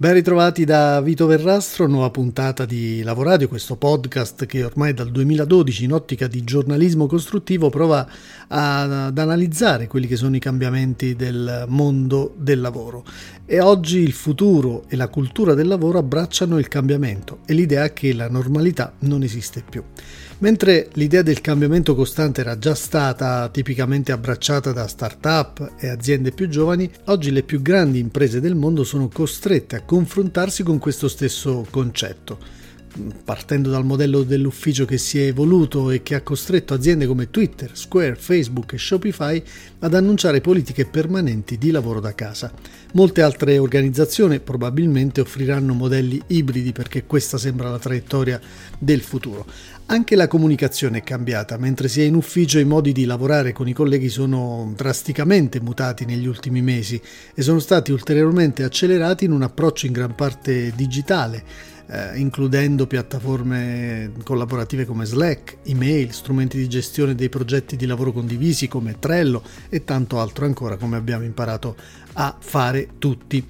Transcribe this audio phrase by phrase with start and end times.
[0.00, 5.82] Ben ritrovati da Vito Verrastro, nuova puntata di Lavoradio, questo podcast che ormai dal 2012
[5.82, 8.08] in ottica di giornalismo costruttivo prova
[8.46, 13.04] ad analizzare quelli che sono i cambiamenti del mondo del lavoro.
[13.44, 18.14] E oggi il futuro e la cultura del lavoro abbracciano il cambiamento e l'idea che
[18.14, 19.82] la normalità non esiste più.
[20.40, 26.48] Mentre l'idea del cambiamento costante era già stata tipicamente abbracciata da start-up e aziende più
[26.48, 31.66] giovani, oggi le più grandi imprese del mondo sono costrette a confrontarsi con questo stesso
[31.68, 32.58] concetto
[33.24, 37.70] partendo dal modello dell'ufficio che si è evoluto e che ha costretto aziende come Twitter,
[37.76, 39.42] Square, Facebook e Shopify
[39.80, 42.52] ad annunciare politiche permanenti di lavoro da casa.
[42.92, 48.40] Molte altre organizzazioni probabilmente offriranno modelli ibridi perché questa sembra la traiettoria
[48.78, 49.46] del futuro.
[49.90, 53.68] Anche la comunicazione è cambiata, mentre si è in ufficio i modi di lavorare con
[53.68, 57.00] i colleghi sono drasticamente mutati negli ultimi mesi
[57.34, 64.12] e sono stati ulteriormente accelerati in un approccio in gran parte digitale eh, includendo piattaforme
[64.22, 69.84] collaborative come Slack, email, strumenti di gestione dei progetti di lavoro condivisi come Trello e
[69.84, 71.76] tanto altro ancora come abbiamo imparato
[72.14, 73.46] a fare tutti.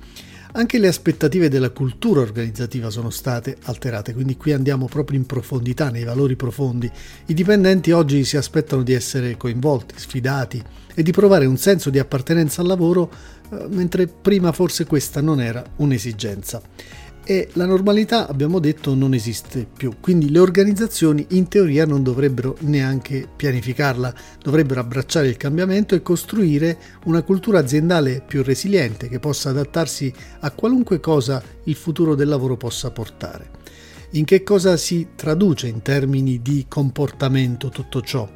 [0.51, 5.91] Anche le aspettative della cultura organizzativa sono state alterate, quindi qui andiamo proprio in profondità,
[5.91, 6.91] nei valori profondi.
[7.27, 10.61] I dipendenti oggi si aspettano di essere coinvolti, sfidati
[10.95, 13.11] e di provare un senso di appartenenza al lavoro,
[13.51, 16.63] eh, mentre prima forse questa non era un'esigenza
[17.31, 19.97] e la normalità, abbiamo detto, non esiste più.
[20.01, 26.79] Quindi le organizzazioni in teoria non dovrebbero neanche pianificarla, dovrebbero abbracciare il cambiamento e costruire
[27.05, 32.57] una cultura aziendale più resiliente che possa adattarsi a qualunque cosa il futuro del lavoro
[32.57, 33.51] possa portare.
[34.13, 38.27] In che cosa si traduce in termini di comportamento tutto ciò?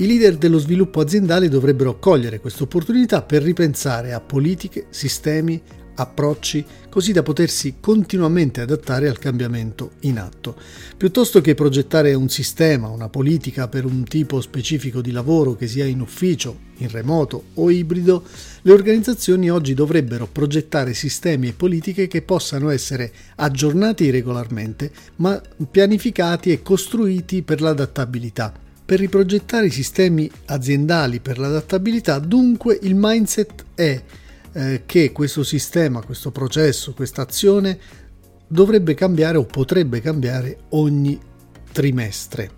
[0.00, 5.60] I leader dello sviluppo aziendale dovrebbero cogliere questa opportunità per ripensare a politiche, sistemi,
[6.00, 10.56] approcci così da potersi continuamente adattare al cambiamento in atto.
[10.96, 15.84] Piuttosto che progettare un sistema, una politica per un tipo specifico di lavoro che sia
[15.84, 18.24] in ufficio, in remoto o ibrido,
[18.62, 26.52] le organizzazioni oggi dovrebbero progettare sistemi e politiche che possano essere aggiornati regolarmente, ma pianificati
[26.52, 28.52] e costruiti per l'adattabilità.
[28.84, 34.02] Per riprogettare i sistemi aziendali per l'adattabilità, dunque, il mindset è
[34.52, 37.78] eh, che questo sistema, questo processo, questa azione
[38.46, 41.18] dovrebbe cambiare o potrebbe cambiare ogni
[41.70, 42.50] trimestre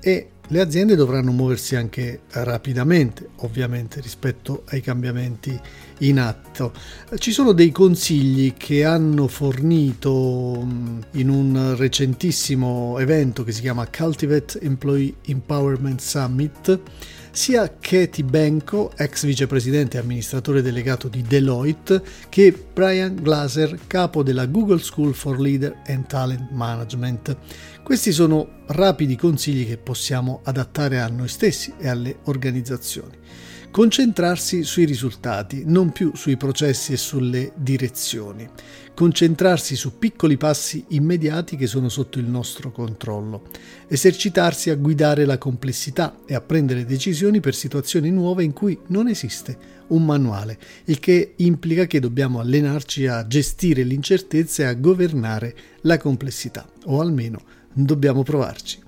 [0.00, 5.58] e le aziende dovranno muoversi anche rapidamente, ovviamente, rispetto ai cambiamenti
[6.00, 6.74] in atto.
[7.16, 10.66] Ci sono dei consigli che hanno fornito
[11.12, 16.80] in un recentissimo evento che si chiama Cultivate Employee Empowerment Summit
[17.32, 24.46] sia Katie Benko, ex vicepresidente e amministratore delegato di Deloitte, che Brian Glaser, capo della
[24.46, 27.36] Google School for Leader and Talent Management.
[27.82, 33.16] Questi sono rapidi consigli che possiamo adattare a noi stessi e alle organizzazioni.
[33.70, 38.46] Concentrarsi sui risultati, non più sui processi e sulle direzioni.
[38.94, 43.48] Concentrarsi su piccoli passi immediati che sono sotto il nostro controllo.
[43.88, 49.08] Esercitarsi a guidare la complessità e a prendere decisioni per situazioni nuove in cui non
[49.08, 49.56] esiste
[49.88, 55.96] un manuale, il che implica che dobbiamo allenarci a gestire l'incertezza e a governare la
[55.96, 57.40] complessità, o almeno
[57.72, 58.78] dobbiamo provarci.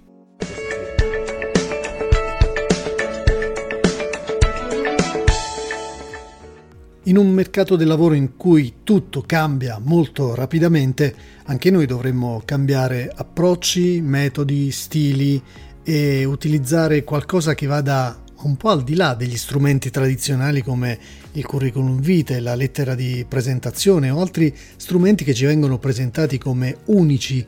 [7.07, 13.13] In un mercato del lavoro in cui tutto cambia molto rapidamente, anche noi dovremmo cambiare
[13.15, 15.41] approcci, metodi, stili
[15.83, 20.99] e utilizzare qualcosa che vada un po' al di là degli strumenti tradizionali come
[21.33, 26.79] il curriculum vitae, la lettera di presentazione o altri strumenti che ci vengono presentati come
[26.87, 27.45] unici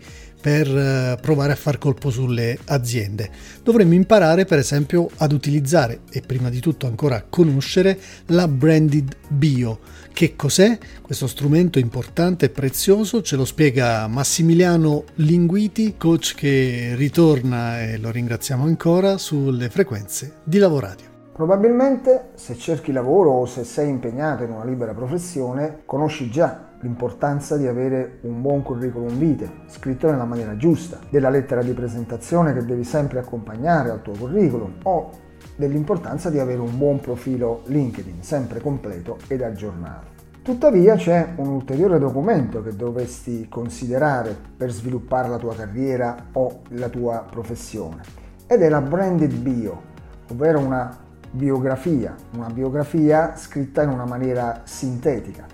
[0.46, 3.30] per eh, provare a far colpo sulle aziende.
[3.64, 9.80] Dovremmo imparare per esempio ad utilizzare e prima di tutto ancora conoscere la branded bio.
[10.12, 13.22] Che cos'è questo strumento importante e prezioso?
[13.22, 20.58] Ce lo spiega Massimiliano Linguiti, coach che ritorna e lo ringraziamo ancora sulle frequenze di
[20.58, 21.15] Lavoradio.
[21.36, 27.58] Probabilmente se cerchi lavoro o se sei impegnato in una libera professione conosci già l'importanza
[27.58, 32.64] di avere un buon curriculum vitae, scritto nella maniera giusta, della lettera di presentazione che
[32.64, 35.10] devi sempre accompagnare al tuo curriculum o
[35.56, 40.06] dell'importanza di avere un buon profilo LinkedIn, sempre completo ed aggiornato.
[40.40, 46.88] Tuttavia c'è un ulteriore documento che dovresti considerare per sviluppare la tua carriera o la
[46.88, 48.00] tua professione
[48.46, 49.82] ed è la branded bio,
[50.30, 55.44] ovvero una biografia, una biografia scritta in una maniera sintetica.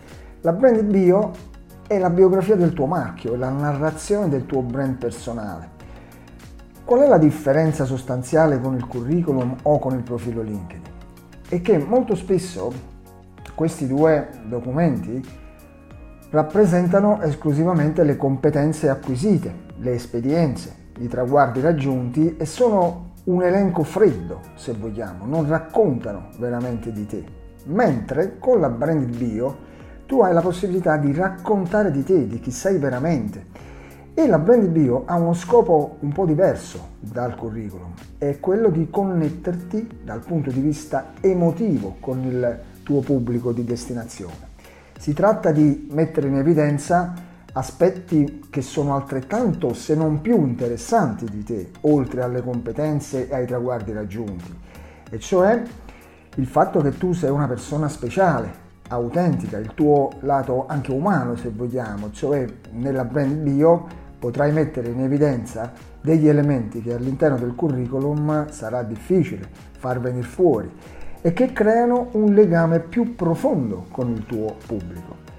[0.43, 1.31] La branded bio
[1.87, 5.71] è la biografia del tuo marchio, è la narrazione del tuo brand personale.
[6.85, 10.91] Qual è la differenza sostanziale con il curriculum o con il profilo LinkedIn?
[11.49, 12.73] È che molto spesso
[13.55, 15.41] questi due documenti
[16.31, 24.41] rappresentano esclusivamente le competenze acquisite, le esperienze, i traguardi raggiunti e sono un elenco freddo,
[24.55, 27.25] se vogliamo, non raccontano veramente di te.
[27.67, 29.71] Mentre con la brand bio
[30.07, 33.47] tu hai la possibilità di raccontare di te, di chi sei veramente.
[34.15, 38.91] E la brand bio ha uno scopo un po' diverso dal curriculum, è quello di
[38.91, 44.51] connetterti dal punto di vista emotivo con il tuo pubblico di destinazione.
[44.99, 47.15] Si tratta di mettere in evidenza
[47.53, 53.47] aspetti che sono altrettanto, se non più interessanti di te, oltre alle competenze e ai
[53.47, 54.55] traguardi raggiunti,
[55.11, 55.63] e cioè
[56.37, 61.51] il fatto che tu sei una persona speciale, autentica, il tuo lato anche umano se
[61.51, 63.87] vogliamo, cioè nella brand bio
[64.19, 69.49] potrai mettere in evidenza degli elementi che all'interno del curriculum sarà difficile
[69.79, 70.71] far venire fuori
[71.21, 75.32] e che creano un legame più profondo con il tuo pubblico.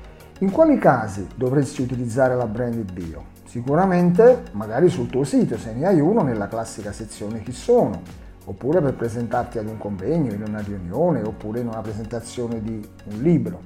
[0.43, 3.23] In quali casi dovresti utilizzare la branded bio?
[3.45, 8.01] Sicuramente magari sul tuo sito, se ne hai uno, nella classica sezione chi sono,
[8.43, 13.21] oppure per presentarti ad un convegno, in una riunione, oppure in una presentazione di un
[13.21, 13.61] libro.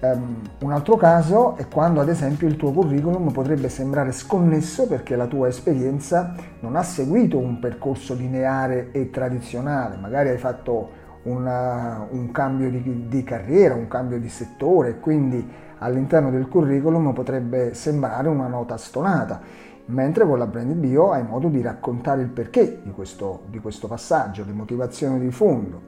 [0.00, 5.16] Um, un altro caso è quando ad esempio il tuo curriculum potrebbe sembrare sconnesso perché
[5.16, 12.06] la tua esperienza non ha seguito un percorso lineare e tradizionale, magari hai fatto una,
[12.10, 15.46] un cambio di, di, carriera, un cambio di settore, quindi
[15.84, 19.40] all'interno del curriculum potrebbe sembrare una nota stonata,
[19.86, 23.86] mentre con la brand bio hai modo di raccontare il perché di questo, di questo
[23.86, 25.80] passaggio, le motivazioni di fondo,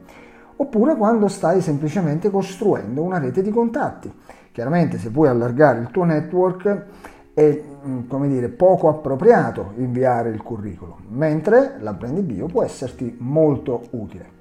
[0.57, 4.13] oppure quando stai semplicemente costruendo una rete di contatti.
[4.53, 6.85] Chiaramente se vuoi allargare il tuo network
[7.33, 13.87] è mm, dire, poco appropriato inviare il curriculum, mentre la brand bio può esserti molto
[13.91, 14.36] utile.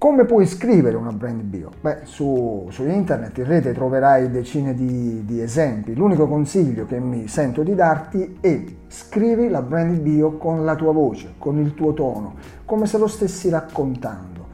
[0.00, 1.72] Come puoi scrivere una brand bio?
[1.78, 5.94] Beh, su, su internet, in rete troverai decine di, di, esempi.
[5.94, 10.92] L'unico consiglio che mi sento di darti è scrivi la brand bio con la tua
[10.92, 14.46] voce, con il tuo tono, come se lo stessi raccontando.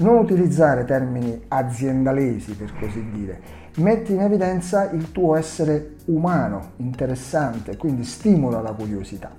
[0.00, 3.40] Non utilizzare termini aziendalesi, per così dire.
[3.76, 9.30] Metti in evidenza il tuo essere umano, interessante, quindi stimola la curiosità.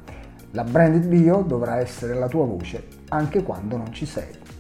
[0.54, 4.51] La branded bio dovrà essere la tua voce anche quando non ci sei.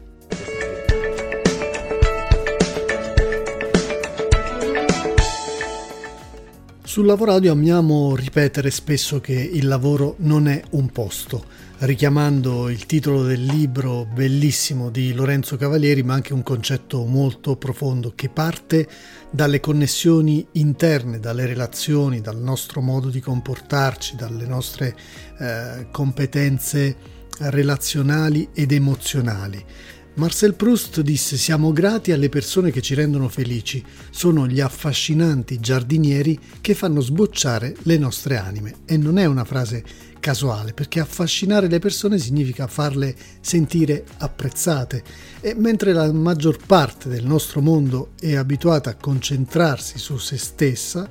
[6.91, 11.45] Sul Lavoradio amiamo ripetere spesso che il lavoro non è un posto,
[11.77, 18.11] richiamando il titolo del libro bellissimo di Lorenzo Cavalieri, ma anche un concetto molto profondo
[18.13, 18.89] che parte
[19.29, 24.93] dalle connessioni interne, dalle relazioni, dal nostro modo di comportarci, dalle nostre
[25.39, 26.97] eh, competenze
[27.37, 29.63] relazionali ed emozionali.
[30.13, 36.37] Marcel Proust disse siamo grati alle persone che ci rendono felici, sono gli affascinanti giardinieri
[36.59, 38.79] che fanno sbocciare le nostre anime.
[38.85, 39.83] E non è una frase
[40.19, 45.01] casuale, perché affascinare le persone significa farle sentire apprezzate.
[45.39, 51.09] E mentre la maggior parte del nostro mondo è abituata a concentrarsi su se stessa,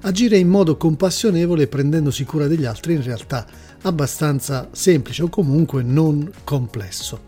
[0.00, 3.46] agire in modo compassionevole prendendosi cura degli altri in realtà
[3.82, 7.26] abbastanza semplice o comunque non complesso.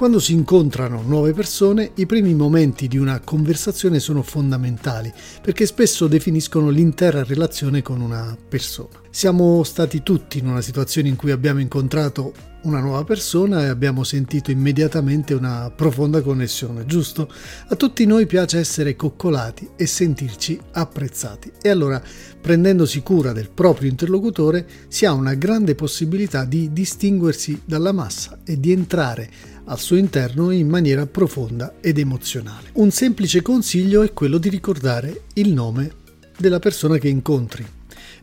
[0.00, 6.06] Quando si incontrano nuove persone, i primi momenti di una conversazione sono fondamentali perché spesso
[6.06, 8.98] definiscono l'intera relazione con una persona.
[9.10, 14.04] Siamo stati tutti in una situazione in cui abbiamo incontrato una nuova persona e abbiamo
[14.04, 17.30] sentito immediatamente una profonda connessione, giusto?
[17.68, 22.02] A tutti noi piace essere coccolati e sentirci apprezzati e allora
[22.40, 28.58] prendendosi cura del proprio interlocutore si ha una grande possibilità di distinguersi dalla massa e
[28.58, 29.30] di entrare
[29.70, 32.70] al suo interno in maniera profonda ed emozionale.
[32.74, 35.92] Un semplice consiglio è quello di ricordare il nome
[36.36, 37.64] della persona che incontri.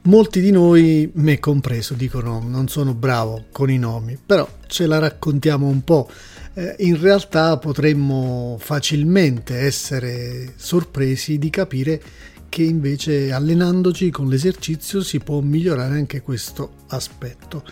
[0.03, 4.99] Molti di noi, me compreso, dicono non sono bravo con i nomi, però ce la
[4.99, 6.09] raccontiamo un po'.
[6.53, 12.01] Eh, in realtà potremmo facilmente essere sorpresi di capire
[12.49, 17.63] che invece allenandoci con l'esercizio si può migliorare anche questo aspetto.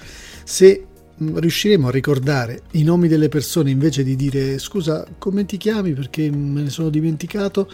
[0.43, 0.85] Se
[1.17, 6.29] riusciremo a ricordare i nomi delle persone invece di dire scusa come ti chiami perché
[6.29, 7.71] me ne sono dimenticato,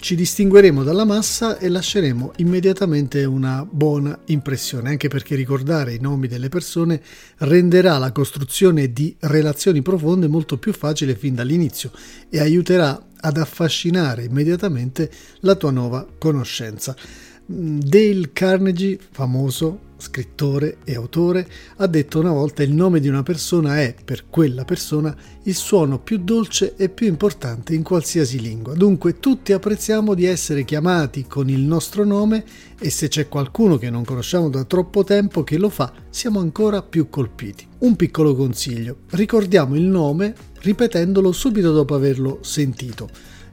[0.00, 6.26] ci distingueremo dalla massa e lasceremo immediatamente una buona impressione, anche perché ricordare i nomi
[6.26, 7.02] delle persone
[7.38, 11.92] renderà la costruzione di relazioni profonde molto più facile fin dall'inizio
[12.30, 16.96] e aiuterà ad affascinare immediatamente la tua nuova conoscenza.
[17.44, 23.78] Dale Carnegie, famoso scrittore e autore, ha detto una volta il nome di una persona
[23.80, 25.14] è, per quella persona,
[25.44, 28.74] il suono più dolce e più importante in qualsiasi lingua.
[28.74, 32.44] Dunque tutti apprezziamo di essere chiamati con il nostro nome
[32.78, 36.82] e se c'è qualcuno che non conosciamo da troppo tempo che lo fa, siamo ancora
[36.82, 37.66] più colpiti.
[37.78, 43.08] Un piccolo consiglio, ricordiamo il nome ripetendolo subito dopo averlo sentito.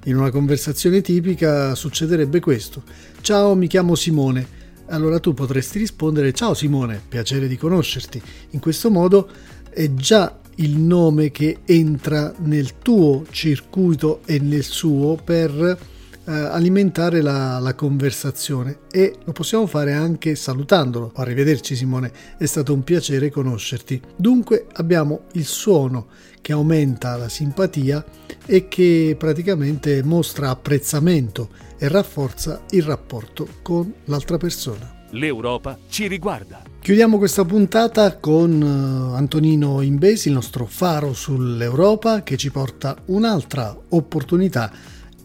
[0.06, 2.84] In una conversazione tipica succederebbe questo.
[3.22, 4.57] Ciao, mi chiamo Simone.
[4.90, 8.22] Allora tu potresti rispondere Ciao Simone, piacere di conoscerti.
[8.52, 9.30] In questo modo
[9.70, 15.78] è già il nome che entra nel tuo circuito e nel suo per
[16.28, 21.12] eh, alimentare la, la, conversazione e lo possiamo fare anche salutandolo.
[21.16, 24.02] Arrivederci Simone, è stato un piacere conoscerti.
[24.16, 26.08] Dunque abbiamo il suono
[26.40, 28.06] che aumenta la simpatia
[28.46, 35.06] e che praticamente mostra apprezzamento e rafforza il rapporto con l'altra persona.
[35.12, 36.62] L'Europa ci riguarda.
[36.80, 43.78] Chiudiamo questa puntata con eh, Antonino Imbesi, il nostro faro sull'Europa, che ci porta un'altra
[43.90, 44.72] opportunità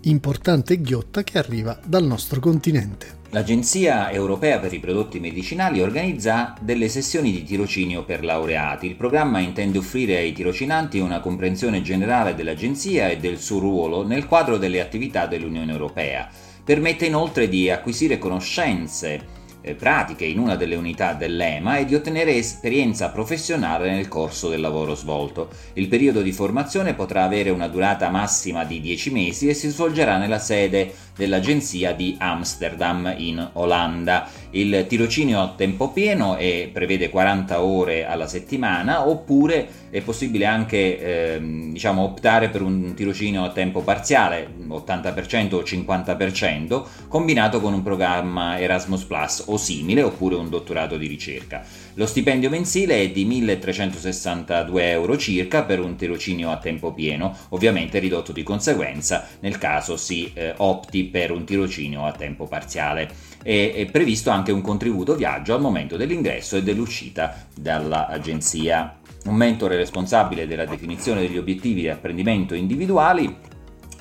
[0.02, 3.20] importante e ghiotta che arriva dal nostro continente.
[3.30, 8.86] L'Agenzia europea per i prodotti medicinali organizza delle sessioni di tirocinio per laureati.
[8.86, 14.26] Il programma intende offrire ai tirocinanti una comprensione generale dell'Agenzia e del suo ruolo nel
[14.26, 16.28] quadro delle attività dell'Unione europea.
[16.62, 19.40] Permette inoltre di acquisire conoscenze
[19.76, 24.94] pratiche in una delle unità dell'EMA e di ottenere esperienza professionale nel corso del lavoro
[24.94, 25.48] svolto.
[25.74, 30.18] Il periodo di formazione potrà avere una durata massima di 10 mesi e si svolgerà
[30.18, 34.28] nella sede dell'agenzia di Amsterdam in Olanda.
[34.50, 41.34] Il tirocinio a tempo pieno è, prevede 40 ore alla settimana oppure è possibile anche
[41.34, 47.82] eh, diciamo, optare per un tirocinio a tempo parziale, 80% o 50%, combinato con un
[47.82, 51.62] programma Erasmus Plus o simile oppure un dottorato di ricerca.
[51.94, 57.98] Lo stipendio mensile è di 1362 euro circa per un tirocinio a tempo pieno, ovviamente
[57.98, 63.10] ridotto di conseguenza nel caso si eh, opti per un tirocinio a tempo parziale.
[63.42, 68.98] È, è previsto anche un contributo viaggio al momento dell'ingresso e dell'uscita dall'agenzia.
[69.24, 73.34] Un mentore responsabile della definizione degli obiettivi di apprendimento individuali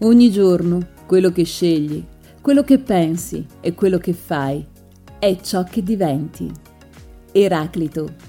[0.00, 2.04] Ogni giorno quello che scegli,
[2.40, 4.66] quello che pensi e quello che fai
[5.20, 6.50] è ciò che diventi.
[7.30, 8.28] Eraclito